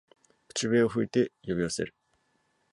[0.47, 1.93] 口笛を吹いて呼び寄せる